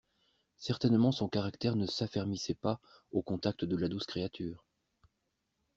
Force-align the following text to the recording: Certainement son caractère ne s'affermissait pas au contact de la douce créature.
Certainement 0.57 1.11
son 1.11 1.27
caractère 1.29 1.75
ne 1.75 1.85
s'affermissait 1.85 2.55
pas 2.55 2.79
au 3.11 3.21
contact 3.21 3.65
de 3.65 3.75
la 3.77 3.87
douce 3.87 4.07
créature. 4.07 4.65